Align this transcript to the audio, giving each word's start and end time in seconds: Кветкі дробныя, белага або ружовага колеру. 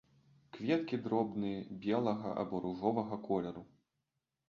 Кветкі 0.55 0.99
дробныя, 1.09 1.61
белага 1.85 2.35
або 2.45 2.65
ружовага 2.67 3.25
колеру. 3.33 3.69